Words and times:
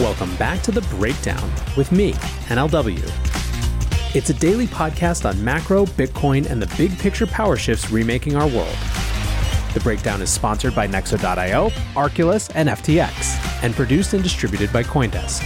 Welcome 0.00 0.34
back 0.36 0.62
to 0.62 0.70
The 0.70 0.80
Breakdown 0.96 1.52
with 1.76 1.92
me, 1.92 2.14
NLW. 2.48 3.04
It's 4.16 4.30
a 4.30 4.32
daily 4.32 4.66
podcast 4.66 5.28
on 5.28 5.44
macro, 5.44 5.84
Bitcoin, 5.84 6.48
and 6.48 6.62
the 6.62 6.74
big 6.78 6.98
picture 6.98 7.26
power 7.26 7.54
shifts 7.54 7.90
remaking 7.90 8.34
our 8.34 8.48
world. 8.48 8.74
The 9.74 9.80
Breakdown 9.82 10.22
is 10.22 10.30
sponsored 10.30 10.74
by 10.74 10.88
Nexo.io, 10.88 11.68
Arculus, 11.92 12.50
and 12.54 12.70
FTX, 12.70 13.62
and 13.62 13.74
produced 13.74 14.14
and 14.14 14.22
distributed 14.22 14.72
by 14.72 14.84
Coindesk. 14.84 15.42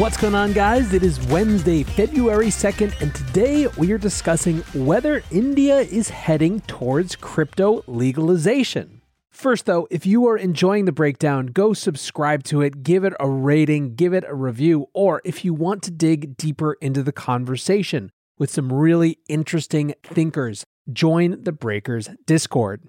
What's 0.00 0.16
going 0.16 0.34
on, 0.34 0.52
guys? 0.52 0.92
It 0.94 1.04
is 1.04 1.24
Wednesday, 1.28 1.84
February 1.84 2.48
2nd, 2.48 3.00
and 3.00 3.14
today 3.14 3.68
we 3.78 3.92
are 3.92 3.98
discussing 3.98 4.62
whether 4.74 5.22
India 5.30 5.76
is 5.76 6.08
heading 6.08 6.60
towards 6.62 7.14
crypto 7.14 7.84
legalization. 7.86 8.95
First, 9.36 9.66
though, 9.66 9.86
if 9.90 10.06
you 10.06 10.26
are 10.28 10.38
enjoying 10.38 10.86
the 10.86 10.92
breakdown, 10.92 11.48
go 11.48 11.74
subscribe 11.74 12.42
to 12.44 12.62
it, 12.62 12.82
give 12.82 13.04
it 13.04 13.12
a 13.20 13.28
rating, 13.28 13.94
give 13.94 14.14
it 14.14 14.24
a 14.26 14.34
review, 14.34 14.86
or 14.94 15.20
if 15.26 15.44
you 15.44 15.52
want 15.52 15.82
to 15.82 15.90
dig 15.90 16.38
deeper 16.38 16.78
into 16.80 17.02
the 17.02 17.12
conversation 17.12 18.10
with 18.38 18.50
some 18.50 18.72
really 18.72 19.18
interesting 19.28 19.92
thinkers, 20.02 20.64
join 20.90 21.44
the 21.44 21.52
Breakers 21.52 22.08
Discord. 22.24 22.88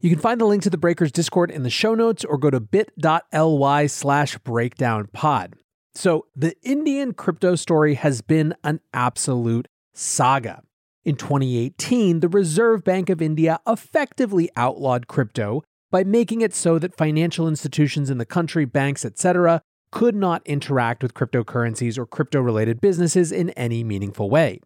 You 0.00 0.10
can 0.10 0.18
find 0.18 0.40
the 0.40 0.44
link 0.44 0.64
to 0.64 0.70
the 0.70 0.76
Breakers 0.76 1.12
Discord 1.12 1.52
in 1.52 1.62
the 1.62 1.70
show 1.70 1.94
notes 1.94 2.24
or 2.24 2.36
go 2.36 2.50
to 2.50 2.58
bit.ly 2.58 3.86
slash 3.86 4.38
breakdownpod. 4.38 5.52
So, 5.94 6.26
the 6.34 6.56
Indian 6.64 7.14
crypto 7.14 7.54
story 7.54 7.94
has 7.94 8.22
been 8.22 8.56
an 8.64 8.80
absolute 8.92 9.68
saga. 9.94 10.64
In 11.04 11.14
2018, 11.14 12.18
the 12.18 12.28
Reserve 12.28 12.82
Bank 12.82 13.08
of 13.08 13.22
India 13.22 13.60
effectively 13.68 14.50
outlawed 14.56 15.06
crypto 15.06 15.62
by 15.90 16.04
making 16.04 16.40
it 16.40 16.54
so 16.54 16.78
that 16.78 16.96
financial 16.96 17.48
institutions 17.48 18.10
in 18.10 18.18
the 18.18 18.26
country, 18.26 18.64
banks, 18.64 19.04
etc., 19.04 19.62
could 19.90 20.14
not 20.14 20.46
interact 20.46 21.02
with 21.02 21.14
cryptocurrencies 21.14 21.96
or 21.96 22.06
crypto 22.06 22.40
related 22.40 22.80
businesses 22.80 23.32
in 23.32 23.50
any 23.50 23.84
meaningful 23.84 24.28
way. 24.28 24.60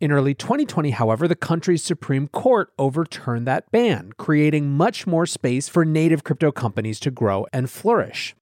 In 0.00 0.10
early 0.10 0.34
2020, 0.34 0.90
however, 0.90 1.28
the 1.28 1.36
country's 1.36 1.82
Supreme 1.82 2.28
Court 2.28 2.72
overturned 2.78 3.46
that 3.46 3.70
ban, 3.70 4.12
creating 4.18 4.70
much 4.70 5.06
more 5.06 5.26
space 5.26 5.68
for 5.68 5.84
native 5.84 6.24
crypto 6.24 6.50
companies 6.50 6.98
to 7.00 7.10
grow 7.10 7.46
and 7.52 7.70
flourish. 7.70 8.34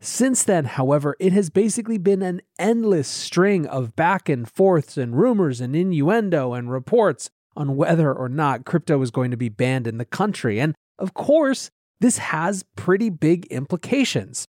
Since 0.00 0.44
then, 0.44 0.66
however, 0.66 1.16
it 1.18 1.32
has 1.32 1.50
basically 1.50 1.98
been 1.98 2.22
an 2.22 2.40
endless 2.58 3.08
string 3.08 3.66
of 3.66 3.96
back 3.96 4.28
and 4.28 4.48
forths 4.48 4.96
and 4.96 5.18
rumors 5.18 5.60
and 5.60 5.74
innuendo 5.74 6.52
and 6.52 6.70
reports 6.70 7.30
on 7.56 7.74
whether 7.74 8.12
or 8.12 8.28
not 8.28 8.64
crypto 8.64 9.02
is 9.02 9.10
going 9.10 9.32
to 9.32 9.36
be 9.36 9.48
banned 9.48 9.88
in 9.88 9.98
the 9.98 10.04
country. 10.04 10.60
And 10.60 10.74
of 10.98 11.14
course, 11.14 11.70
this 12.00 12.18
has 12.18 12.64
pretty 12.76 13.10
big 13.10 13.46
implications. 13.46 14.46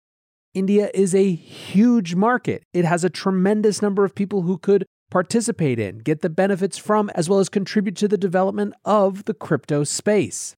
India 0.54 0.90
is 0.94 1.14
a 1.14 1.34
huge 1.34 2.16
market. 2.16 2.64
It 2.74 2.86
has 2.86 3.04
a 3.04 3.10
tremendous 3.10 3.82
number 3.82 4.06
of 4.06 4.16
people 4.16 4.44
who 4.44 4.58
could 4.58 4.86
participate 5.12 5.80
in, 5.80 6.00
get 6.00 6.22
the 6.22 6.30
benefits 6.30 6.78
from, 6.78 7.10
as 7.14 7.30
well 7.30 7.40
as 7.40 7.50
contribute 7.50 7.96
to 7.98 8.08
the 8.08 8.18
development 8.18 8.74
of 8.86 9.26
the 9.26 9.34
crypto 9.34 9.84
space. 9.84 10.56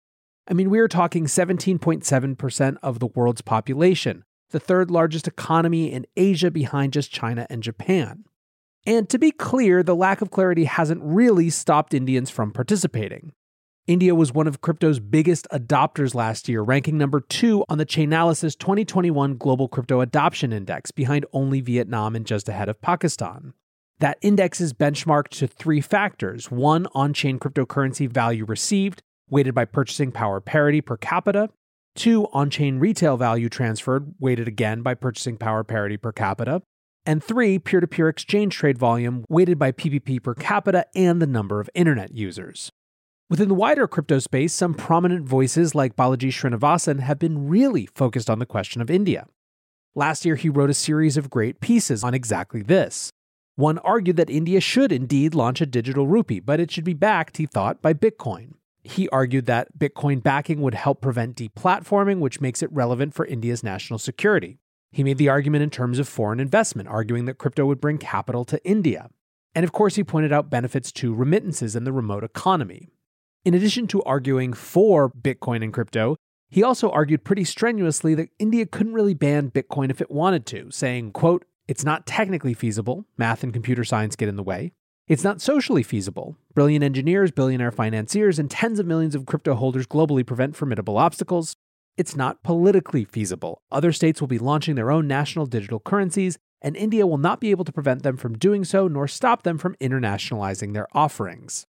I 0.47 0.53
mean, 0.53 0.69
we 0.69 0.79
are 0.79 0.87
talking 0.87 1.25
17.7% 1.25 2.77
of 2.81 2.99
the 2.99 3.07
world's 3.07 3.41
population, 3.41 4.23
the 4.51 4.59
third 4.59 4.89
largest 4.89 5.27
economy 5.27 5.91
in 5.91 6.05
Asia 6.15 6.49
behind 6.49 6.93
just 6.93 7.11
China 7.11 7.45
and 7.49 7.61
Japan. 7.61 8.23
And 8.85 9.09
to 9.09 9.19
be 9.19 9.31
clear, 9.31 9.83
the 9.83 9.95
lack 9.95 10.21
of 10.21 10.31
clarity 10.31 10.63
hasn't 10.63 11.03
really 11.03 11.49
stopped 11.49 11.93
Indians 11.93 12.29
from 12.29 12.51
participating. 12.51 13.33
India 13.87 14.13
was 14.13 14.33
one 14.33 14.47
of 14.47 14.59
crypto's 14.59 14.99
biggest 14.99 15.47
adopters 15.49 16.13
last 16.13 16.49
year, 16.49 16.61
ranking 16.61 16.97
number 16.97 17.21
two 17.21 17.63
on 17.69 17.77
the 17.77 17.85
Chainalysis 17.85 18.59
2021 18.59 19.37
Global 19.37 19.69
Crypto 19.69 20.01
Adoption 20.01 20.51
Index, 20.51 20.91
behind 20.91 21.25
only 21.31 21.61
Vietnam 21.61 22.13
and 22.13 22.25
just 22.25 22.49
ahead 22.49 22.67
of 22.67 22.81
Pakistan. 22.81 23.53
That 23.99 24.17
index 24.21 24.59
is 24.59 24.73
benchmarked 24.73 25.29
to 25.29 25.47
three 25.47 25.79
factors 25.79 26.51
one, 26.51 26.87
on 26.93 27.13
chain 27.13 27.39
cryptocurrency 27.39 28.11
value 28.11 28.43
received, 28.43 29.01
weighted 29.29 29.55
by 29.55 29.63
purchasing 29.63 30.11
power 30.11 30.41
parity 30.41 30.81
per 30.81 30.97
capita, 30.97 31.49
two, 31.95 32.27
on 32.33 32.49
chain 32.49 32.79
retail 32.79 33.15
value 33.15 33.47
transferred, 33.47 34.13
weighted 34.19 34.49
again 34.49 34.81
by 34.81 34.95
purchasing 34.95 35.37
power 35.37 35.63
parity 35.63 35.95
per 35.95 36.11
capita, 36.11 36.61
and 37.05 37.23
three, 37.23 37.57
peer 37.57 37.79
to 37.79 37.87
peer 37.87 38.09
exchange 38.09 38.53
trade 38.53 38.77
volume, 38.77 39.23
weighted 39.29 39.57
by 39.57 39.71
PPP 39.71 40.21
per 40.21 40.33
capita 40.33 40.85
and 40.93 41.21
the 41.21 41.25
number 41.25 41.61
of 41.61 41.69
internet 41.73 42.13
users. 42.13 42.69
Within 43.29 43.49
the 43.49 43.55
wider 43.55 43.89
crypto 43.89 44.19
space, 44.19 44.53
some 44.53 44.73
prominent 44.73 45.25
voices 45.25 45.75
like 45.75 45.97
Balaji 45.97 46.29
Srinivasan 46.29 47.01
have 47.01 47.19
been 47.19 47.49
really 47.49 47.85
focused 47.85 48.29
on 48.29 48.39
the 48.39 48.45
question 48.45 48.81
of 48.81 48.89
India. 48.89 49.27
Last 49.95 50.23
year, 50.23 50.35
he 50.35 50.47
wrote 50.47 50.69
a 50.69 50.73
series 50.73 51.17
of 51.17 51.29
great 51.29 51.59
pieces 51.59 52.05
on 52.05 52.13
exactly 52.13 52.61
this. 52.61 53.11
One 53.55 53.79
argued 53.79 54.15
that 54.15 54.29
India 54.29 54.61
should 54.61 54.93
indeed 54.93 55.35
launch 55.35 55.59
a 55.59 55.65
digital 55.65 56.07
rupee, 56.07 56.39
but 56.39 56.61
it 56.61 56.71
should 56.71 56.85
be 56.85 56.93
backed, 56.93 57.35
he 57.35 57.45
thought, 57.45 57.81
by 57.81 57.93
Bitcoin. 57.93 58.53
He 58.81 59.09
argued 59.09 59.45
that 59.47 59.77
Bitcoin 59.77 60.23
backing 60.23 60.61
would 60.61 60.75
help 60.75 61.01
prevent 61.01 61.35
deplatforming, 61.35 62.19
which 62.19 62.39
makes 62.39 62.63
it 62.63 62.71
relevant 62.71 63.13
for 63.13 63.25
India's 63.25 63.61
national 63.61 63.99
security. 63.99 64.57
He 64.93 65.03
made 65.03 65.17
the 65.17 65.27
argument 65.27 65.63
in 65.63 65.69
terms 65.69 65.99
of 65.99 66.07
foreign 66.07 66.39
investment, 66.39 66.87
arguing 66.87 67.25
that 67.25 67.39
crypto 67.39 67.65
would 67.65 67.81
bring 67.81 67.97
capital 67.97 68.45
to 68.45 68.65
India. 68.65 69.09
And 69.53 69.65
of 69.65 69.73
course, 69.73 69.95
he 69.95 70.03
pointed 70.05 70.31
out 70.31 70.49
benefits 70.49 70.93
to 70.93 71.13
remittances 71.13 71.75
in 71.75 71.83
the 71.83 71.91
remote 71.91 72.23
economy. 72.23 72.87
In 73.47 73.53
addition 73.53 73.87
to 73.87 74.03
arguing 74.03 74.51
for 74.51 75.09
Bitcoin 75.09 75.63
and 75.63 75.71
crypto, 75.71 76.17
he 76.49 76.63
also 76.63 76.89
argued 76.89 77.23
pretty 77.23 77.45
strenuously 77.45 78.13
that 78.13 78.27
India 78.39 78.65
couldn't 78.65 78.91
really 78.91 79.13
ban 79.13 79.51
Bitcoin 79.51 79.89
if 79.89 80.01
it 80.01 80.11
wanted 80.11 80.45
to, 80.47 80.69
saying, 80.69 81.13
quote, 81.13 81.45
it's 81.65 81.85
not 81.85 82.05
technically 82.05 82.53
feasible, 82.53 83.05
math 83.17 83.43
and 83.43 83.53
computer 83.53 83.85
science 83.85 84.17
get 84.17 84.27
in 84.27 84.35
the 84.35 84.43
way. 84.43 84.73
It's 85.07 85.23
not 85.23 85.39
socially 85.39 85.81
feasible. 85.81 86.35
Brilliant 86.55 86.83
engineers, 86.83 87.31
billionaire 87.31 87.71
financiers, 87.71 88.37
and 88.37 88.51
tens 88.51 88.79
of 88.79 88.85
millions 88.85 89.15
of 89.15 89.25
crypto 89.25 89.55
holders 89.55 89.87
globally 89.87 90.25
prevent 90.25 90.57
formidable 90.57 90.97
obstacles. 90.97 91.55
It's 91.95 92.17
not 92.17 92.43
politically 92.43 93.05
feasible. 93.05 93.61
Other 93.71 93.93
states 93.93 94.19
will 94.19 94.27
be 94.27 94.39
launching 94.39 94.75
their 94.75 94.91
own 94.91 95.07
national 95.07 95.45
digital 95.45 95.79
currencies, 95.79 96.37
and 96.61 96.75
India 96.75 97.07
will 97.07 97.17
not 97.17 97.39
be 97.39 97.51
able 97.51 97.63
to 97.63 97.71
prevent 97.71 98.03
them 98.03 98.17
from 98.17 98.37
doing 98.37 98.65
so 98.65 98.89
nor 98.89 99.07
stop 99.07 99.43
them 99.43 99.57
from 99.57 99.75
internationalizing 99.75 100.73
their 100.73 100.89
offerings. 100.91 101.65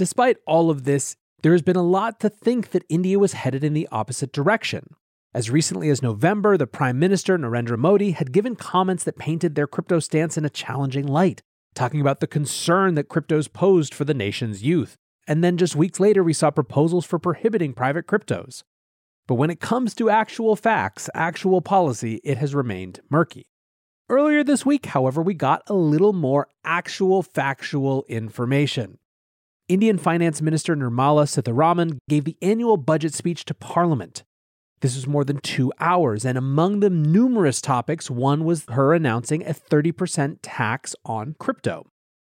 Despite 0.00 0.38
all 0.46 0.70
of 0.70 0.84
this, 0.84 1.14
there 1.42 1.52
has 1.52 1.60
been 1.60 1.76
a 1.76 1.82
lot 1.82 2.20
to 2.20 2.30
think 2.30 2.70
that 2.70 2.86
India 2.88 3.18
was 3.18 3.34
headed 3.34 3.62
in 3.62 3.74
the 3.74 3.86
opposite 3.92 4.32
direction. 4.32 4.94
As 5.34 5.50
recently 5.50 5.90
as 5.90 6.00
November, 6.00 6.56
the 6.56 6.66
Prime 6.66 6.98
Minister 6.98 7.36
Narendra 7.36 7.76
Modi 7.76 8.12
had 8.12 8.32
given 8.32 8.56
comments 8.56 9.04
that 9.04 9.18
painted 9.18 9.56
their 9.56 9.66
crypto 9.66 9.98
stance 9.98 10.38
in 10.38 10.46
a 10.46 10.48
challenging 10.48 11.06
light, 11.06 11.42
talking 11.74 12.00
about 12.00 12.20
the 12.20 12.26
concern 12.26 12.94
that 12.94 13.10
cryptos 13.10 13.52
posed 13.52 13.92
for 13.92 14.06
the 14.06 14.14
nation's 14.14 14.62
youth. 14.62 14.96
And 15.28 15.44
then 15.44 15.58
just 15.58 15.76
weeks 15.76 16.00
later, 16.00 16.24
we 16.24 16.32
saw 16.32 16.50
proposals 16.50 17.04
for 17.04 17.18
prohibiting 17.18 17.74
private 17.74 18.06
cryptos. 18.06 18.62
But 19.26 19.34
when 19.34 19.50
it 19.50 19.60
comes 19.60 19.92
to 19.96 20.08
actual 20.08 20.56
facts, 20.56 21.10
actual 21.12 21.60
policy, 21.60 22.22
it 22.24 22.38
has 22.38 22.54
remained 22.54 23.00
murky. 23.10 23.50
Earlier 24.08 24.44
this 24.44 24.64
week, 24.64 24.86
however, 24.86 25.20
we 25.20 25.34
got 25.34 25.62
a 25.66 25.74
little 25.74 26.14
more 26.14 26.48
actual 26.64 27.22
factual 27.22 28.06
information. 28.08 28.96
Indian 29.70 29.98
Finance 29.98 30.42
Minister 30.42 30.74
Nirmala 30.74 31.26
Sitharaman 31.28 31.98
gave 32.08 32.24
the 32.24 32.36
annual 32.42 32.76
budget 32.76 33.14
speech 33.14 33.44
to 33.44 33.54
Parliament. 33.54 34.24
This 34.80 34.96
was 34.96 35.06
more 35.06 35.24
than 35.24 35.38
two 35.38 35.72
hours, 35.78 36.24
and 36.24 36.36
among 36.36 36.80
the 36.80 36.90
numerous 36.90 37.60
topics, 37.60 38.10
one 38.10 38.44
was 38.44 38.64
her 38.70 38.92
announcing 38.92 39.46
a 39.46 39.54
30% 39.54 40.38
tax 40.42 40.96
on 41.04 41.36
crypto. 41.38 41.86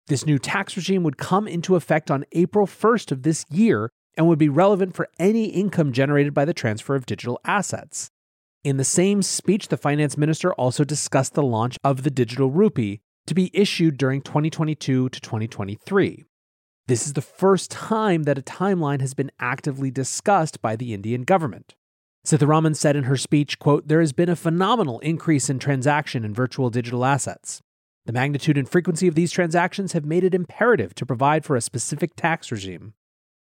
This 0.09 0.27
new 0.27 0.41
tax 0.41 0.77
regime 0.77 1.05
would 1.05 1.17
come 1.17 1.47
into 1.47 1.77
effect 1.77 2.11
on 2.11 2.25
April 2.33 2.67
1st 2.67 3.13
of 3.13 3.23
this 3.23 3.45
year 3.49 3.89
and 4.17 4.27
would 4.27 4.41
be 4.41 4.49
relevant 4.49 4.97
for 4.97 5.09
any 5.21 5.45
income 5.45 5.93
generated 5.93 6.35
by 6.35 6.45
the 6.45 6.53
transfer 6.53 6.97
of 6.97 7.07
digital 7.07 7.39
assets. 7.45 8.11
In 8.65 8.79
the 8.79 8.85
same 8.85 9.23
speech, 9.23 9.69
the 9.69 9.77
finance 9.77 10.19
minister 10.19 10.53
also 10.55 10.83
discussed 10.83 11.35
the 11.35 11.45
launch 11.45 11.79
of 11.85 12.03
the 12.03 12.11
digital 12.11 12.51
rupee 12.51 12.99
to 13.29 13.35
be 13.35 13.53
issued 13.55 13.97
during 13.97 14.23
2022 14.23 15.11
to 15.11 15.21
2023. 15.21 16.25
This 16.89 17.07
is 17.07 17.13
the 17.13 17.21
first 17.21 17.71
time 17.71 18.23
that 18.23 18.39
a 18.39 18.43
timeline 18.43 19.03
has 19.03 19.13
been 19.13 19.31
actively 19.39 19.91
discussed 19.91 20.63
by 20.63 20.75
the 20.75 20.95
Indian 20.95 21.23
government. 21.23 21.75
Sitharaman 22.27 22.75
said 22.75 22.97
in 22.97 23.05
her 23.05 23.17
speech, 23.19 23.59
quote, 23.59 23.89
There 23.89 24.01
has 24.01 24.15
been 24.15 24.31
a 24.31 24.37
phenomenal 24.37 24.99
increase 25.01 25.51
in 25.51 25.59
transaction 25.59 26.25
in 26.25 26.33
virtual 26.33 26.71
digital 26.71 27.05
assets. 27.05 27.61
The 28.07 28.15
magnitude 28.15 28.57
and 28.57 28.67
frequency 28.67 29.07
of 29.07 29.15
these 29.15 29.31
transactions 29.31 29.93
have 29.93 30.07
made 30.07 30.25
it 30.25 30.35
imperative 30.35 30.95
to 30.95 31.05
provide 31.05 31.45
for 31.45 31.57
a 31.57 31.61
specific 31.61 32.17
tax 32.17 32.51
regime. 32.51 32.95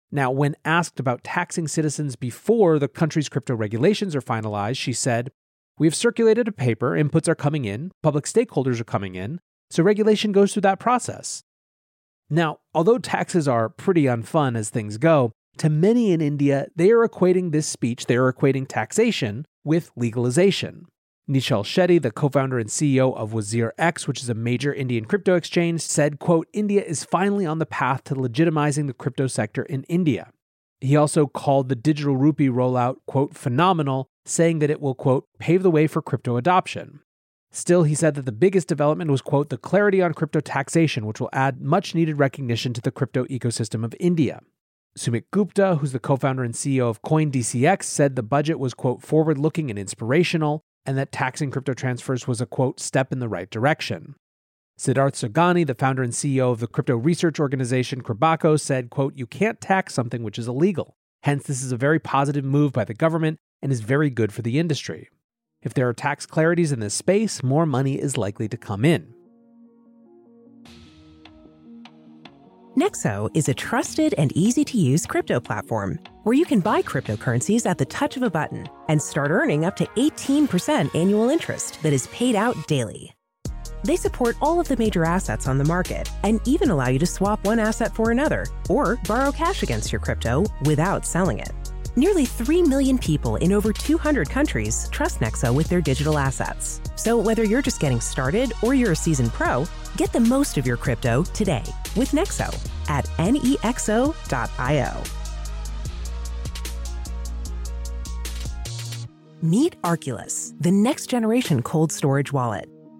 Now, 0.10 0.31
when 0.31 0.56
asked 0.63 1.01
about 1.01 1.25
taxing 1.25 1.68
citizens 1.68 2.16
before 2.16 2.80
the 2.80 2.88
country's 2.88 3.28
crypto 3.28 3.56
regulations 3.56 4.16
are 4.16 4.22
finalized, 4.22 4.78
she 4.78 4.94
said, 4.94 5.34
We 5.78 5.86
have 5.86 5.95
circulated 5.95 6.48
a 6.48 6.54
paper, 6.54 6.92
inputs 6.92 7.28
are 7.28 7.36
coming 7.36 7.66
in, 7.66 7.92
public 8.01 8.24
stakeholders 8.24 8.80
are 8.80 8.86
coming 8.86 9.16
in, 9.16 9.42
so 9.69 9.84
regulation 9.84 10.31
goes 10.31 10.54
through 10.54 10.62
that 10.62 10.80
process. 10.80 11.44
Now, 12.33 12.62
although 12.74 12.97
taxes 12.97 13.47
are 13.47 13.69
pretty 13.69 14.06
unfun 14.06 14.57
as 14.57 14.71
things 14.71 14.97
go, 14.97 15.33
to 15.59 15.69
many 15.69 16.12
in 16.12 16.19
India, 16.19 16.65
they 16.75 16.89
are 16.89 17.07
equating 17.07 17.51
this 17.51 17.68
speech, 17.68 18.07
they 18.07 18.15
are 18.15 18.33
equating 18.33 18.68
taxation 18.68 19.45
with 19.63 19.91
legalization. 19.95 20.88
Nischal 21.30 21.63
Shetty, 21.63 22.01
the 22.01 22.09
co-founder 22.09 22.57
and 22.57 22.71
CEO 22.71 23.15
of 23.15 23.33
WazirX, 23.33 24.07
which 24.07 24.24
is 24.24 24.30
a 24.30 24.33
major 24.33 24.74
Indian 24.74 25.06
crypto 25.06 25.35
exchange, 25.35 25.81
said, 25.81 26.18
quote, 26.18 26.47
India 26.53 26.83
is 26.83 27.03
finally 27.03 27.45
on 27.45 27.59
the 27.59 27.68
path 27.68 28.03
to 28.06 28.15
legitimizing 28.15 28.88
the 28.88 28.94
crypto 28.94 29.27
sector 29.27 29.62
in 29.62 29.83
India. 29.83 30.31
He 30.81 30.95
also 30.95 31.27
called 31.27 31.69
the 31.69 31.75
digital 31.75 32.18
rupee 32.18 32.50
rollout, 32.50 32.95
quote, 33.06 33.35
phenomenal, 33.35 34.07
saying 34.25 34.57
that 34.57 34.71
it 34.71 34.81
will, 34.81 34.95
quote, 34.95 35.27
pave 35.38 35.62
the 35.62 35.69
way 35.69 35.85
for 35.85 36.01
crypto 36.01 36.38
adoption. 36.38 37.01
Still, 37.56 37.84
he 37.84 37.94
said 37.94 38.16
that 38.16 38.26
the 38.26 38.32
biggest 38.32 38.68
development 38.68 39.12
was, 39.12 39.22
quote, 39.22 39.50
the 39.50 39.60
clarity 39.60 40.02
on 40.02 40.16
crypto 40.16 40.40
taxation, 40.40 41.06
which 41.06 41.22
will 41.22 41.30
add 41.32 41.62
much 41.62 41.94
needed 41.94 42.18
recognition 42.18 42.74
to 42.74 42.82
the 42.82 42.92
crypto 42.92 43.26
ecosystem 43.26 43.86
of 43.86 43.94
India. 44.00 44.42
Sumit 44.98 45.26
Gupta, 45.30 45.76
who's 45.76 45.92
the 45.92 46.00
co 46.00 46.16
founder 46.18 46.44
and 46.44 46.56
CEO 46.56 46.90
of 46.90 47.04
CoinDCX, 47.04 47.84
said 47.84 48.16
the 48.16 48.24
budget 48.24 48.58
was, 48.58 48.74
quote, 48.74 49.04
forward 49.04 49.38
looking 49.38 49.70
and 49.70 49.78
inspirational, 49.78 50.62
and 50.84 50.98
that 50.98 51.12
taxing 51.12 51.52
crypto 51.52 51.74
transfers 51.74 52.28
was 52.28 52.42
a, 52.42 52.48
quote, 52.48 52.80
step 52.80 53.12
in 53.12 53.20
the 53.20 53.30
right 53.30 53.52
direction. 53.52 54.16
Siddharth 54.80 55.14
Sogani, 55.14 55.66
the 55.66 55.76
founder 55.76 56.02
and 56.02 56.14
CEO 56.14 56.52
of 56.52 56.60
the 56.60 56.68
crypto 56.68 56.98
research 56.98 57.40
organization 57.40 58.02
Crebaco, 58.02 58.60
said, 58.60 58.90
quote, 58.90 59.16
you 59.16 59.28
can't 59.28 59.62
tax 59.62 59.94
something 59.94 60.24
which 60.24 60.40
is 60.40 60.48
illegal. 60.48 60.96
Hence, 61.22 61.46
this 61.46 61.64
is 61.64 61.72
a 61.72 61.78
very 61.78 62.00
positive 62.00 62.44
move 62.44 62.74
by 62.74 62.84
the 62.84 62.96
government 62.96 63.38
and 63.62 63.72
is 63.72 63.82
very 63.82 64.10
good 64.10 64.34
for 64.34 64.42
the 64.42 64.58
industry. 64.58 65.10
If 65.63 65.74
there 65.74 65.88
are 65.88 65.94
tax 65.94 66.25
clarities 66.25 66.74
in 66.74 66.80
this 66.80 66.94
space, 66.94 67.42
more 67.42 67.65
money 67.65 67.95
is 67.95 68.18
likely 68.18 68.48
to 68.50 68.57
come 68.57 68.86
in. 68.86 69.13
Nexo 72.77 73.30
is 73.36 73.48
a 73.48 73.54
trusted 73.54 74.15
and 74.18 74.31
easy 74.36 74.65
to 74.65 74.77
use 74.77 75.06
crypto 75.06 75.39
platform 75.39 76.00
where 76.24 76.33
you 76.33 76.44
can 76.44 76.60
buy 76.60 76.81
cryptocurrencies 76.81 77.68
at 77.68 77.77
the 77.77 77.86
touch 77.86 78.18
of 78.18 78.24
a 78.24 78.31
button 78.31 78.68
and 78.89 79.01
start 79.01 79.30
earning 79.30 79.63
up 79.63 79.75
to 79.75 79.86
18% 79.95 80.94
annual 80.95 81.30
interest 81.30 81.81
that 81.83 81.94
is 81.94 82.07
paid 82.07 82.36
out 82.36 82.57
daily. 82.68 83.13
They 83.83 83.95
support 83.95 84.38
all 84.42 84.59
of 84.59 84.68
the 84.68 84.77
major 84.77 85.06
assets 85.06 85.48
on 85.48 85.57
the 85.57 85.66
market 85.66 86.09
and 86.24 86.42
even 86.48 86.71
allow 86.71 86.88
you 86.88 87.00
to 87.00 87.06
swap 87.06 87.45
one 87.45 87.59
asset 87.59 87.94
for 87.94 88.12
another 88.12 88.48
or 88.69 88.98
borrow 89.07 89.31
cash 89.31 89.62
against 89.62 89.92
your 89.92 90.01
crypto 90.01 90.44
without 90.66 91.06
selling 91.06 91.39
it. 91.39 91.62
Nearly 91.95 92.25
3 92.25 92.63
million 92.63 92.98
people 92.98 93.36
in 93.36 93.51
over 93.51 93.72
200 93.72 94.30
countries 94.30 94.88
trust 94.92 95.19
Nexo 95.19 95.54
with 95.54 95.69
their 95.69 95.81
digital 95.81 96.18
assets. 96.18 96.81
So 96.95 97.18
whether 97.18 97.44
you're 97.44 97.62
just 97.62 97.80
getting 97.80 98.01
started 98.01 98.51
or 98.63 98.74
you're 98.74 98.94
a 98.94 98.95
seasoned 98.95 99.31
pro, 99.31 99.66
get 99.95 100.12
the 100.12 100.19
most 100.19 100.57
of 100.57 100.66
your 100.66 100.78
crypto 100.78 101.24
today 101.36 101.63
with 101.95 102.12
Nexo 102.12 102.50
at 102.90 103.06
nexo.io. 103.19 105.04
Meet 109.44 109.81
Arculus, 109.81 110.54
the 110.60 110.72
next 110.72 111.07
generation 111.07 111.62
cold 111.62 111.92
storage 111.92 112.31
wallet. 112.31 112.73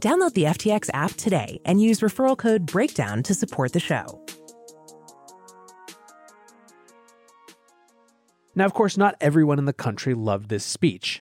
Download 0.00 0.32
the 0.34 0.44
FTX 0.44 0.90
app 0.92 1.12
today 1.14 1.60
and 1.64 1.80
use 1.80 2.00
referral 2.00 2.36
code 2.36 2.66
BREAKDOWN 2.66 3.24
to 3.24 3.34
support 3.34 3.72
the 3.72 3.80
show. 3.80 4.20
Now, 8.54 8.64
of 8.64 8.74
course, 8.74 8.96
not 8.96 9.16
everyone 9.20 9.58
in 9.58 9.66
the 9.66 9.72
country 9.72 10.14
loved 10.14 10.48
this 10.48 10.64
speech. 10.64 11.20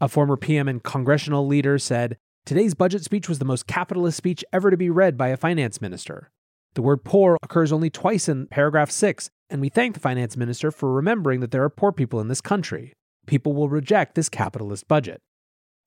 A 0.00 0.08
former 0.08 0.36
PM 0.36 0.66
and 0.66 0.82
congressional 0.82 1.46
leader 1.46 1.78
said, 1.78 2.16
Today's 2.44 2.74
budget 2.74 3.04
speech 3.04 3.28
was 3.28 3.38
the 3.38 3.44
most 3.44 3.68
capitalist 3.68 4.16
speech 4.16 4.44
ever 4.52 4.70
to 4.70 4.76
be 4.76 4.90
read 4.90 5.16
by 5.16 5.28
a 5.28 5.36
finance 5.36 5.80
minister. 5.80 6.30
The 6.74 6.82
word 6.82 7.04
poor 7.04 7.36
occurs 7.42 7.70
only 7.70 7.88
twice 7.88 8.28
in 8.28 8.46
paragraph 8.48 8.90
6, 8.90 9.30
and 9.48 9.60
we 9.60 9.68
thank 9.68 9.94
the 9.94 10.00
finance 10.00 10.36
minister 10.36 10.72
for 10.72 10.92
remembering 10.92 11.38
that 11.40 11.52
there 11.52 11.62
are 11.62 11.70
poor 11.70 11.92
people 11.92 12.18
in 12.18 12.26
this 12.26 12.40
country. 12.40 12.94
People 13.26 13.52
will 13.52 13.68
reject 13.68 14.16
this 14.16 14.28
capitalist 14.28 14.88
budget. 14.88 15.20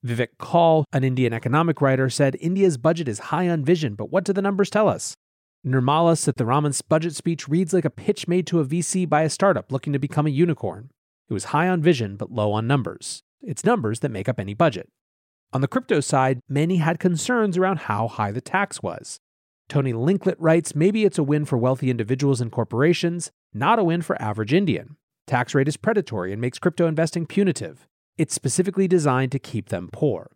Vivek 0.06 0.38
Kaul, 0.38 0.86
an 0.94 1.04
Indian 1.04 1.34
economic 1.34 1.82
writer, 1.82 2.12
said 2.12 2.38
India's 2.40 2.78
budget 2.78 3.08
is 3.08 3.32
high 3.32 3.50
on 3.50 3.66
vision, 3.66 3.96
but 3.96 4.12
what 4.12 4.24
do 4.24 4.34
the 4.34 4.42
numbers 4.42 4.70
tell 4.70 4.88
us? 4.88 5.16
Nirmala 5.66 6.14
Sitharaman's 6.14 6.84
budget 6.84 7.16
speech 7.16 7.50
reads 7.50 7.74
like 7.74 7.86
a 7.86 7.90
pitch 7.90 8.28
made 8.28 8.46
to 8.46 8.60
a 8.60 8.66
VC 8.66 9.10
by 9.10 9.24
a 9.24 9.30
startup 9.30 9.72
looking 9.72 9.94
to 9.94 10.00
become 10.00 10.28
a 10.28 10.30
unicorn. 10.30 10.92
It 11.28 11.34
was 11.34 11.46
high 11.46 11.68
on 11.68 11.82
vision, 11.82 12.18
but 12.18 12.32
low 12.32 12.52
on 12.52 12.68
numbers. 12.68 13.24
It's 13.42 13.66
numbers 13.66 14.02
that 14.02 14.12
make 14.12 14.30
up 14.30 14.40
any 14.40 14.54
budget. 14.54 14.90
On 15.54 15.62
the 15.62 15.68
crypto 15.68 16.02
side, 16.02 16.40
many 16.48 16.78
had 16.78 17.00
concerns 17.00 17.58
around 17.58 17.80
how 17.80 18.08
high 18.08 18.32
the 18.32 18.42
tax 18.42 18.84
was. 18.84 19.18
Tony 19.68 19.92
Linklet 19.92 20.36
writes 20.38 20.76
maybe 20.76 21.04
it's 21.04 21.18
a 21.18 21.24
win 21.24 21.46
for 21.46 21.58
wealthy 21.58 21.90
individuals 21.90 22.42
and 22.42 22.52
corporations, 22.52 23.32
not 23.56 23.80
a 23.80 23.84
win 23.84 24.04
for 24.04 24.22
average 24.22 24.54
Indian. 24.54 24.98
Tax 25.26 25.56
rate 25.56 25.68
is 25.68 25.78
predatory 25.78 26.32
and 26.32 26.40
makes 26.40 26.60
crypto 26.60 26.86
investing 26.86 27.26
punitive. 27.26 27.88
It's 28.18 28.34
specifically 28.34 28.88
designed 28.88 29.34
to 29.34 29.40
keep 29.40 29.70
them 29.70 29.90
poor. 29.92 30.32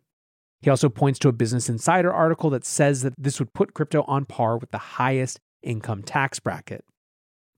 He 0.60 0.68
also 0.68 0.90
points 0.90 1.18
to 1.20 1.28
a 1.28 1.32
Business 1.32 1.70
Insider 1.70 2.12
article 2.12 2.50
that 2.50 2.66
says 2.66 3.00
that 3.02 3.14
this 3.16 3.38
would 3.38 3.54
put 3.54 3.72
crypto 3.72 4.02
on 4.02 4.26
par 4.26 4.58
with 4.58 4.70
the 4.70 4.78
highest 4.78 5.40
income 5.62 6.02
tax 6.02 6.38
bracket. 6.38 6.84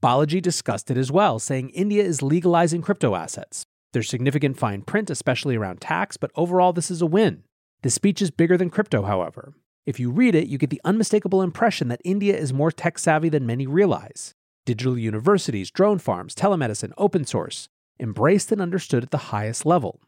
Balaji 0.00 0.40
discussed 0.40 0.90
it 0.90 0.96
as 0.96 1.10
well, 1.10 1.38
saying 1.40 1.70
India 1.70 2.04
is 2.04 2.22
legalizing 2.22 2.82
crypto 2.82 3.16
assets. 3.16 3.64
There's 3.92 4.08
significant 4.08 4.56
fine 4.56 4.82
print, 4.82 5.10
especially 5.10 5.56
around 5.56 5.80
tax, 5.80 6.16
but 6.16 6.30
overall, 6.36 6.72
this 6.72 6.90
is 6.90 7.02
a 7.02 7.06
win. 7.06 7.42
The 7.82 7.90
speech 7.90 8.22
is 8.22 8.30
bigger 8.30 8.56
than 8.56 8.70
crypto, 8.70 9.02
however. 9.02 9.54
If 9.86 9.98
you 9.98 10.12
read 10.12 10.36
it, 10.36 10.46
you 10.46 10.56
get 10.56 10.70
the 10.70 10.80
unmistakable 10.84 11.42
impression 11.42 11.88
that 11.88 12.00
India 12.04 12.36
is 12.36 12.52
more 12.52 12.70
tech 12.70 12.98
savvy 12.98 13.28
than 13.28 13.44
many 13.44 13.66
realize. 13.66 14.34
Digital 14.64 14.96
universities, 14.96 15.72
drone 15.72 15.98
farms, 15.98 16.36
telemedicine, 16.36 16.92
open 16.96 17.24
source, 17.24 17.68
embraced 17.98 18.52
and 18.52 18.60
understood 18.62 19.02
at 19.02 19.10
the 19.10 19.18
highest 19.18 19.66
level. 19.66 20.00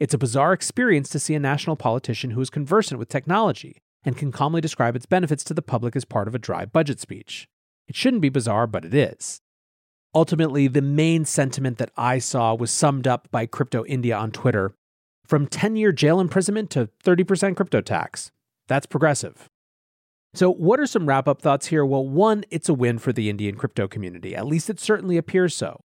It's 0.00 0.14
a 0.14 0.18
bizarre 0.18 0.54
experience 0.54 1.10
to 1.10 1.18
see 1.18 1.34
a 1.34 1.38
national 1.38 1.76
politician 1.76 2.30
who 2.30 2.40
is 2.40 2.48
conversant 2.48 2.98
with 2.98 3.10
technology 3.10 3.82
and 4.02 4.16
can 4.16 4.32
calmly 4.32 4.62
describe 4.62 4.96
its 4.96 5.04
benefits 5.04 5.44
to 5.44 5.54
the 5.54 5.60
public 5.60 5.94
as 5.94 6.06
part 6.06 6.26
of 6.26 6.34
a 6.34 6.38
dry 6.38 6.64
budget 6.64 6.98
speech. 6.98 7.46
It 7.86 7.94
shouldn't 7.94 8.22
be 8.22 8.30
bizarre, 8.30 8.66
but 8.66 8.86
it 8.86 8.94
is. 8.94 9.42
Ultimately, 10.14 10.68
the 10.68 10.80
main 10.80 11.26
sentiment 11.26 11.76
that 11.76 11.90
I 11.98 12.18
saw 12.18 12.54
was 12.54 12.70
summed 12.70 13.06
up 13.06 13.30
by 13.30 13.44
Crypto 13.44 13.84
India 13.84 14.16
on 14.16 14.30
Twitter 14.30 14.72
from 15.26 15.46
10 15.46 15.76
year 15.76 15.92
jail 15.92 16.18
imprisonment 16.18 16.70
to 16.70 16.88
30% 17.04 17.54
crypto 17.54 17.82
tax. 17.82 18.32
That's 18.68 18.86
progressive. 18.86 19.48
So, 20.32 20.50
what 20.50 20.80
are 20.80 20.86
some 20.86 21.06
wrap 21.06 21.28
up 21.28 21.42
thoughts 21.42 21.66
here? 21.66 21.84
Well, 21.84 22.06
one, 22.06 22.44
it's 22.50 22.68
a 22.68 22.74
win 22.74 22.98
for 22.98 23.12
the 23.12 23.28
Indian 23.28 23.56
crypto 23.56 23.86
community. 23.86 24.34
At 24.34 24.46
least 24.46 24.70
it 24.70 24.80
certainly 24.80 25.18
appears 25.18 25.54
so. 25.54 25.80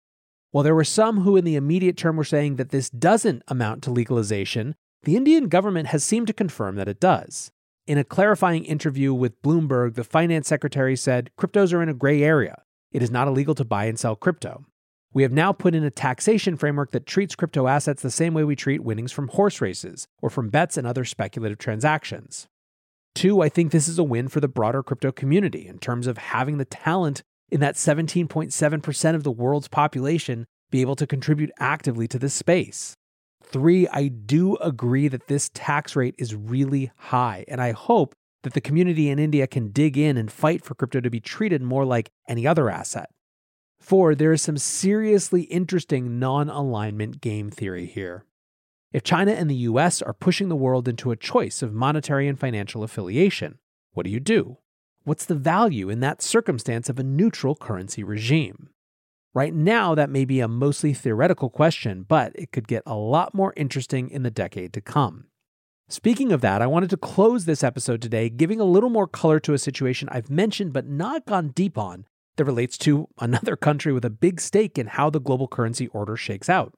While 0.52 0.64
there 0.64 0.74
were 0.74 0.84
some 0.84 1.22
who 1.22 1.36
in 1.36 1.46
the 1.46 1.56
immediate 1.56 1.96
term 1.96 2.16
were 2.16 2.24
saying 2.24 2.56
that 2.56 2.68
this 2.68 2.90
doesn't 2.90 3.42
amount 3.48 3.82
to 3.84 3.90
legalization, 3.90 4.74
the 5.02 5.16
Indian 5.16 5.48
government 5.48 5.88
has 5.88 6.04
seemed 6.04 6.26
to 6.26 6.34
confirm 6.34 6.76
that 6.76 6.88
it 6.88 7.00
does. 7.00 7.50
In 7.86 7.96
a 7.96 8.04
clarifying 8.04 8.64
interview 8.66 9.14
with 9.14 9.40
Bloomberg, 9.42 9.94
the 9.94 10.04
finance 10.04 10.46
secretary 10.46 10.94
said 10.94 11.30
cryptos 11.38 11.72
are 11.72 11.82
in 11.82 11.88
a 11.88 11.94
gray 11.94 12.22
area. 12.22 12.62
It 12.92 13.02
is 13.02 13.10
not 13.10 13.28
illegal 13.28 13.54
to 13.56 13.64
buy 13.64 13.86
and 13.86 13.98
sell 13.98 14.14
crypto. 14.14 14.66
We 15.14 15.22
have 15.22 15.32
now 15.32 15.52
put 15.52 15.74
in 15.74 15.84
a 15.84 15.90
taxation 15.90 16.56
framework 16.58 16.90
that 16.90 17.06
treats 17.06 17.34
crypto 17.34 17.66
assets 17.66 18.02
the 18.02 18.10
same 18.10 18.34
way 18.34 18.44
we 18.44 18.54
treat 18.54 18.84
winnings 18.84 19.10
from 19.10 19.28
horse 19.28 19.62
races 19.62 20.06
or 20.20 20.28
from 20.28 20.50
bets 20.50 20.76
and 20.76 20.86
other 20.86 21.06
speculative 21.06 21.58
transactions. 21.58 22.46
Two, 23.14 23.42
I 23.42 23.48
think 23.48 23.72
this 23.72 23.88
is 23.88 23.98
a 23.98 24.04
win 24.04 24.28
for 24.28 24.40
the 24.40 24.48
broader 24.48 24.82
crypto 24.82 25.12
community 25.12 25.66
in 25.66 25.78
terms 25.78 26.06
of 26.06 26.18
having 26.18 26.58
the 26.58 26.64
talent 26.66 27.22
in 27.52 27.60
that 27.60 27.74
17.7% 27.74 29.14
of 29.14 29.24
the 29.24 29.30
world's 29.30 29.68
population 29.68 30.46
be 30.70 30.80
able 30.80 30.96
to 30.96 31.06
contribute 31.06 31.50
actively 31.58 32.08
to 32.08 32.18
this 32.18 32.32
space. 32.32 32.96
Three, 33.44 33.86
I 33.88 34.08
do 34.08 34.56
agree 34.56 35.06
that 35.08 35.28
this 35.28 35.50
tax 35.52 35.94
rate 35.94 36.14
is 36.16 36.34
really 36.34 36.90
high, 36.96 37.44
and 37.48 37.60
I 37.60 37.72
hope 37.72 38.14
that 38.42 38.54
the 38.54 38.62
community 38.62 39.10
in 39.10 39.18
India 39.18 39.46
can 39.46 39.70
dig 39.70 39.98
in 39.98 40.16
and 40.16 40.32
fight 40.32 40.64
for 40.64 40.74
crypto 40.74 41.00
to 41.00 41.10
be 41.10 41.20
treated 41.20 41.60
more 41.60 41.84
like 41.84 42.10
any 42.26 42.46
other 42.46 42.70
asset. 42.70 43.10
Four, 43.78 44.14
there 44.14 44.32
is 44.32 44.40
some 44.40 44.56
seriously 44.56 45.42
interesting 45.42 46.18
non 46.18 46.48
alignment 46.48 47.20
game 47.20 47.50
theory 47.50 47.84
here. 47.84 48.24
If 48.94 49.02
China 49.02 49.32
and 49.32 49.50
the 49.50 49.66
US 49.66 50.00
are 50.00 50.14
pushing 50.14 50.48
the 50.48 50.56
world 50.56 50.88
into 50.88 51.10
a 51.10 51.16
choice 51.16 51.60
of 51.60 51.74
monetary 51.74 52.28
and 52.28 52.40
financial 52.40 52.82
affiliation, 52.82 53.58
what 53.92 54.06
do 54.06 54.10
you 54.10 54.20
do? 54.20 54.56
What's 55.04 55.24
the 55.24 55.34
value 55.34 55.90
in 55.90 55.98
that 56.00 56.22
circumstance 56.22 56.88
of 56.88 56.96
a 56.96 57.02
neutral 57.02 57.56
currency 57.56 58.04
regime? 58.04 58.68
Right 59.34 59.52
now, 59.52 59.96
that 59.96 60.10
may 60.10 60.24
be 60.24 60.38
a 60.38 60.46
mostly 60.46 60.94
theoretical 60.94 61.50
question, 61.50 62.04
but 62.06 62.32
it 62.36 62.52
could 62.52 62.68
get 62.68 62.84
a 62.86 62.94
lot 62.94 63.34
more 63.34 63.52
interesting 63.56 64.08
in 64.10 64.22
the 64.22 64.30
decade 64.30 64.72
to 64.74 64.80
come. 64.80 65.24
Speaking 65.88 66.30
of 66.30 66.40
that, 66.42 66.62
I 66.62 66.68
wanted 66.68 66.90
to 66.90 66.96
close 66.96 67.46
this 67.46 67.64
episode 67.64 68.00
today 68.00 68.28
giving 68.28 68.60
a 68.60 68.64
little 68.64 68.90
more 68.90 69.08
color 69.08 69.40
to 69.40 69.54
a 69.54 69.58
situation 69.58 70.08
I've 70.12 70.30
mentioned 70.30 70.72
but 70.72 70.86
not 70.86 71.26
gone 71.26 71.48
deep 71.48 71.76
on 71.76 72.06
that 72.36 72.44
relates 72.44 72.78
to 72.78 73.08
another 73.18 73.56
country 73.56 73.92
with 73.92 74.04
a 74.04 74.10
big 74.10 74.40
stake 74.40 74.78
in 74.78 74.86
how 74.86 75.10
the 75.10 75.20
global 75.20 75.48
currency 75.48 75.88
order 75.88 76.16
shakes 76.16 76.48
out. 76.48 76.74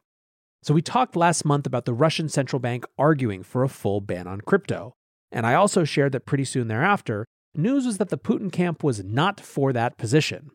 So, 0.62 0.72
we 0.72 0.80
talked 0.80 1.14
last 1.14 1.44
month 1.44 1.66
about 1.66 1.84
the 1.84 1.92
Russian 1.92 2.30
central 2.30 2.58
bank 2.58 2.86
arguing 2.96 3.42
for 3.42 3.64
a 3.64 3.68
full 3.68 4.00
ban 4.00 4.26
on 4.26 4.40
crypto. 4.40 4.94
And 5.30 5.46
I 5.46 5.52
also 5.54 5.84
shared 5.84 6.12
that 6.12 6.24
pretty 6.24 6.44
soon 6.44 6.68
thereafter, 6.68 7.26
news 7.56 7.86
was 7.86 7.98
that 7.98 8.08
the 8.08 8.18
Putin 8.18 8.50
camp 8.50 8.82
was 8.82 9.02
not 9.04 9.40
for 9.40 9.72
that 9.72 9.96
position. 9.96 10.50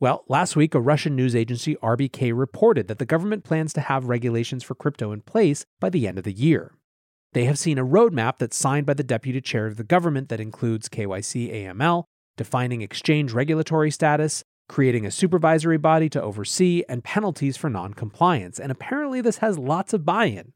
Well, 0.00 0.24
last 0.28 0.56
week, 0.56 0.74
a 0.74 0.80
Russian 0.80 1.14
news 1.14 1.36
agency, 1.36 1.76
RBK, 1.76 2.36
reported 2.36 2.88
that 2.88 2.98
the 2.98 3.06
government 3.06 3.44
plans 3.44 3.72
to 3.74 3.80
have 3.80 4.06
regulations 4.06 4.64
for 4.64 4.74
crypto 4.74 5.12
in 5.12 5.20
place 5.20 5.64
by 5.80 5.90
the 5.90 6.08
end 6.08 6.18
of 6.18 6.24
the 6.24 6.32
year. 6.32 6.72
They 7.34 7.44
have 7.44 7.58
seen 7.58 7.78
a 7.78 7.86
roadmap 7.86 8.38
that's 8.38 8.56
signed 8.56 8.84
by 8.84 8.94
the 8.94 9.04
deputy 9.04 9.40
chair 9.40 9.66
of 9.66 9.76
the 9.76 9.84
government 9.84 10.28
that 10.28 10.40
includes 10.40 10.88
KYC 10.88 11.54
AML, 11.54 12.04
defining 12.36 12.82
exchange 12.82 13.32
regulatory 13.32 13.90
status, 13.90 14.42
creating 14.68 15.06
a 15.06 15.10
supervisory 15.10 15.78
body 15.78 16.08
to 16.08 16.22
oversee, 16.22 16.82
and 16.88 17.04
penalties 17.04 17.56
for 17.56 17.70
noncompliance. 17.70 18.58
And 18.58 18.72
apparently, 18.72 19.20
this 19.20 19.38
has 19.38 19.58
lots 19.58 19.92
of 19.92 20.04
buy 20.04 20.26
in. 20.26 20.52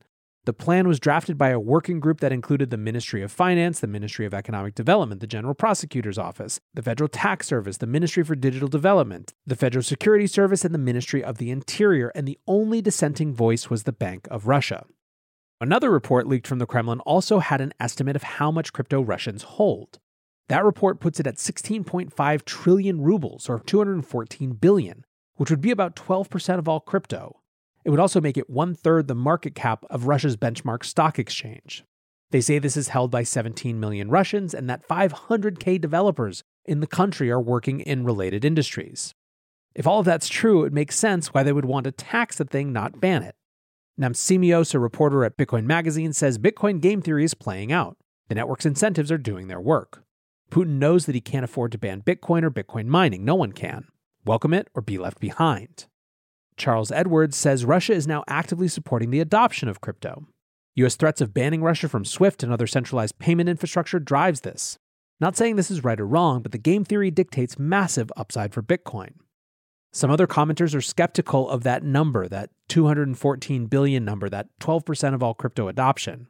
The 0.46 0.52
plan 0.52 0.86
was 0.86 1.00
drafted 1.00 1.36
by 1.36 1.48
a 1.48 1.58
working 1.58 1.98
group 1.98 2.20
that 2.20 2.30
included 2.30 2.70
the 2.70 2.76
Ministry 2.76 3.20
of 3.20 3.32
Finance, 3.32 3.80
the 3.80 3.88
Ministry 3.88 4.26
of 4.26 4.32
Economic 4.32 4.76
Development, 4.76 5.20
the 5.20 5.26
General 5.26 5.54
Prosecutor's 5.54 6.18
Office, 6.18 6.60
the 6.72 6.84
Federal 6.84 7.08
Tax 7.08 7.48
Service, 7.48 7.78
the 7.78 7.86
Ministry 7.88 8.22
for 8.22 8.36
Digital 8.36 8.68
Development, 8.68 9.34
the 9.44 9.56
Federal 9.56 9.82
Security 9.82 10.28
Service, 10.28 10.64
and 10.64 10.72
the 10.72 10.78
Ministry 10.78 11.22
of 11.22 11.38
the 11.38 11.50
Interior, 11.50 12.12
and 12.14 12.28
the 12.28 12.38
only 12.46 12.80
dissenting 12.80 13.34
voice 13.34 13.68
was 13.68 13.82
the 13.82 13.92
Bank 13.92 14.28
of 14.30 14.46
Russia. 14.46 14.86
Another 15.60 15.90
report 15.90 16.28
leaked 16.28 16.46
from 16.46 16.60
the 16.60 16.66
Kremlin 16.66 17.00
also 17.00 17.40
had 17.40 17.60
an 17.60 17.74
estimate 17.80 18.14
of 18.14 18.22
how 18.22 18.52
much 18.52 18.72
crypto 18.72 19.00
Russians 19.00 19.42
hold. 19.42 19.98
That 20.48 20.64
report 20.64 21.00
puts 21.00 21.18
it 21.18 21.26
at 21.26 21.38
16.5 21.38 22.44
trillion 22.44 23.00
rubles, 23.00 23.48
or 23.48 23.58
214 23.58 24.52
billion, 24.52 25.04
which 25.34 25.50
would 25.50 25.60
be 25.60 25.72
about 25.72 25.96
12% 25.96 26.58
of 26.60 26.68
all 26.68 26.78
crypto. 26.78 27.40
It 27.86 27.90
would 27.90 28.00
also 28.00 28.20
make 28.20 28.36
it 28.36 28.50
one 28.50 28.74
third 28.74 29.06
the 29.06 29.14
market 29.14 29.54
cap 29.54 29.84
of 29.90 30.08
Russia's 30.08 30.36
benchmark 30.36 30.84
stock 30.84 31.20
exchange. 31.20 31.84
They 32.32 32.40
say 32.40 32.58
this 32.58 32.76
is 32.76 32.88
held 32.88 33.12
by 33.12 33.22
17 33.22 33.78
million 33.78 34.10
Russians 34.10 34.54
and 34.54 34.68
that 34.68 34.88
500k 34.88 35.80
developers 35.80 36.42
in 36.64 36.80
the 36.80 36.88
country 36.88 37.30
are 37.30 37.40
working 37.40 37.78
in 37.78 38.04
related 38.04 38.44
industries. 38.44 39.14
If 39.76 39.86
all 39.86 40.00
of 40.00 40.04
that's 40.04 40.26
true, 40.26 40.64
it 40.64 40.72
makes 40.72 40.98
sense 40.98 41.32
why 41.32 41.44
they 41.44 41.52
would 41.52 41.64
want 41.64 41.84
to 41.84 41.92
tax 41.92 42.38
the 42.38 42.44
thing, 42.44 42.72
not 42.72 43.00
ban 43.00 43.22
it. 43.22 43.36
Namcios, 43.96 44.74
a 44.74 44.80
reporter 44.80 45.24
at 45.24 45.36
Bitcoin 45.36 45.62
Magazine, 45.62 46.12
says 46.12 46.38
Bitcoin 46.38 46.80
game 46.80 47.00
theory 47.00 47.22
is 47.22 47.34
playing 47.34 47.70
out. 47.70 47.96
The 48.28 48.34
network's 48.34 48.66
incentives 48.66 49.12
are 49.12 49.16
doing 49.16 49.46
their 49.46 49.60
work. 49.60 50.02
Putin 50.50 50.80
knows 50.80 51.06
that 51.06 51.14
he 51.14 51.20
can't 51.20 51.44
afford 51.44 51.70
to 51.70 51.78
ban 51.78 52.02
Bitcoin 52.02 52.42
or 52.42 52.50
Bitcoin 52.50 52.86
mining. 52.86 53.24
No 53.24 53.36
one 53.36 53.52
can. 53.52 53.86
Welcome 54.24 54.54
it 54.54 54.66
or 54.74 54.82
be 54.82 54.98
left 54.98 55.20
behind. 55.20 55.86
Charles 56.56 56.90
Edwards 56.90 57.36
says 57.36 57.64
Russia 57.64 57.92
is 57.92 58.06
now 58.06 58.24
actively 58.28 58.68
supporting 58.68 59.10
the 59.10 59.20
adoption 59.20 59.68
of 59.68 59.80
crypto. 59.80 60.26
US 60.76 60.96
threats 60.96 61.20
of 61.20 61.34
banning 61.34 61.62
Russia 61.62 61.88
from 61.88 62.04
SWIFT 62.04 62.42
and 62.42 62.52
other 62.52 62.66
centralized 62.66 63.18
payment 63.18 63.48
infrastructure 63.48 63.98
drives 63.98 64.40
this. 64.40 64.78
Not 65.20 65.36
saying 65.36 65.56
this 65.56 65.70
is 65.70 65.84
right 65.84 66.00
or 66.00 66.06
wrong, 66.06 66.42
but 66.42 66.52
the 66.52 66.58
game 66.58 66.84
theory 66.84 67.10
dictates 67.10 67.58
massive 67.58 68.10
upside 68.16 68.52
for 68.52 68.62
Bitcoin. 68.62 69.12
Some 69.92 70.10
other 70.10 70.26
commenters 70.26 70.74
are 70.74 70.82
skeptical 70.82 71.48
of 71.48 71.62
that 71.62 71.82
number, 71.82 72.28
that 72.28 72.50
214 72.68 73.66
billion 73.66 74.04
number, 74.04 74.28
that 74.28 74.48
12% 74.60 75.14
of 75.14 75.22
all 75.22 75.32
crypto 75.32 75.68
adoption. 75.68 76.28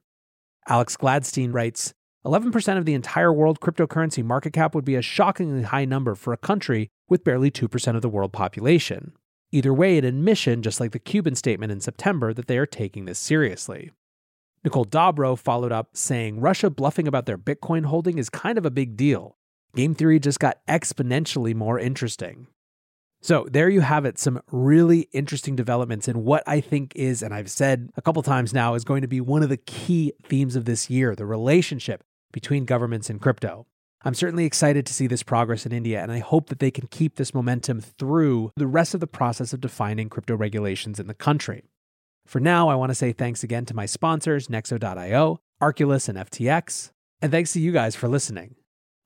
Alex 0.69 0.97
Gladstein 0.97 1.53
writes 1.53 1.93
11% 2.25 2.79
of 2.79 2.85
the 2.85 2.95
entire 2.95 3.33
world 3.33 3.61
cryptocurrency 3.61 4.25
market 4.25 4.53
cap 4.53 4.75
would 4.75 4.85
be 4.85 4.95
a 4.95 5.03
shockingly 5.03 5.63
high 5.63 5.85
number 5.85 6.15
for 6.15 6.33
a 6.33 6.37
country 6.37 6.89
with 7.09 7.25
barely 7.25 7.51
2% 7.51 7.97
of 7.97 8.03
the 8.03 8.09
world 8.09 8.33
population. 8.33 9.13
Either 9.57 9.73
way, 9.73 9.97
an 9.97 10.05
admission, 10.05 10.61
just 10.61 10.81
like 10.81 10.91
the 10.91 10.99
Cuban 10.99 11.35
statement 11.35 11.73
in 11.73 11.81
September, 11.81 12.35
that 12.35 12.47
they 12.47 12.59
are 12.59 12.67
taking 12.67 13.07
this 13.07 13.19
seriously. 13.19 13.91
Nicole 14.63 14.85
Dobro 14.85 15.35
followed 15.39 15.73
up 15.73 15.97
saying 15.97 16.41
Russia 16.41 16.69
bluffing 16.69 17.09
about 17.09 17.25
their 17.25 17.39
Bitcoin 17.39 17.87
holding 17.87 18.19
is 18.19 18.29
kind 18.29 18.59
of 18.59 18.67
a 18.67 18.71
big 18.71 18.99
deal. 18.99 19.39
Game 19.75 19.95
theory 19.95 20.21
just 20.21 20.41
got 20.41 20.59
exponentially 20.69 21.55
more 21.55 21.79
interesting. 21.79 22.49
So, 23.23 23.47
there 23.51 23.71
you 23.71 23.81
have 23.81 24.05
it, 24.05 24.19
some 24.19 24.43
really 24.53 25.09
interesting 25.15 25.57
developments 25.57 26.07
in 26.07 26.23
what 26.23 26.43
I 26.47 26.61
think 26.61 26.93
is, 26.95 27.23
and 27.23 27.33
I've 27.33 27.51
said 27.51 27.89
a 27.97 28.03
couple 28.03 28.23
times 28.23 28.53
now, 28.53 28.75
is 28.75 28.85
going 28.85 29.01
to 29.01 29.09
be 29.09 29.23
one 29.23 29.43
of 29.43 29.49
the 29.49 29.57
key 29.57 30.13
themes 30.23 30.55
of 30.55 30.67
this 30.67 30.91
year 30.91 31.17
the 31.17 31.25
relationship 31.25 32.05
between 32.31 32.67
governments 32.67 33.09
and 33.09 33.23
crypto. 33.23 33.67
I'm 34.07 34.15
certainly 34.15 34.45
excited 34.45 34.87
to 34.87 34.95
see 34.95 35.09
this 35.09 35.25
progress 35.25 35.67
in 35.67 35.73
India, 35.73 36.01
and 36.01 36.13
I 36.13 36.21
hope 36.21 36.49
that 36.51 36.61
they 36.61 36.71
can 36.71 36.87
keep 36.87 37.17
this 37.17 37.35
momentum 37.35 37.81
through 37.81 38.53
the 38.55 38.69
rest 38.69 38.95
of 38.95 39.01
the 39.01 39.09
process 39.09 39.53
of 39.53 39.61
defining 39.61 40.09
crypto 40.09 40.37
regulations 40.37 41.01
in 41.01 41.09
the 41.09 41.13
country. 41.13 41.65
For 42.25 42.39
now, 42.39 42.69
I 42.69 42.77
want 42.77 42.91
to 42.91 42.95
say 42.95 43.13
thanks 43.13 43.43
again 43.43 43.65
to 43.65 43.75
my 43.75 43.85
sponsors, 43.85 44.47
Nexo.io, 44.47 45.41
Arculus, 45.61 46.09
and 46.09 46.17
FTX, 46.19 46.93
and 47.21 47.33
thanks 47.33 47.53
to 47.55 47.61
you 47.61 47.73
guys 47.73 47.97
for 47.97 48.07
listening. 48.07 48.55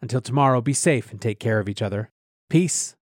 Until 0.02 0.20
tomorrow, 0.20 0.60
be 0.60 0.74
safe 0.74 1.10
and 1.10 1.18
take 1.18 1.40
care 1.40 1.60
of 1.60 1.68
each 1.70 1.80
other. 1.80 2.10
Peace. 2.50 2.94